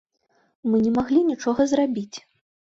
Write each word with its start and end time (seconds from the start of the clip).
Мы 0.71 0.79
не 0.85 0.93
маглі 0.95 1.21
нічога 1.27 1.61
зрабіць. 1.73 2.17